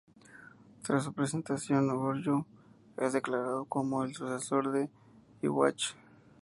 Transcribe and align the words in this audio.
Tras 0.81 1.03
su 1.03 1.13
presentación, 1.13 1.89
Uryū 1.91 2.43
es 2.97 3.13
declarado 3.13 3.65
como 3.65 4.03
el 4.03 4.15
sucesor 4.15 4.71
de 4.71 4.89
Yhwach. 5.43 5.93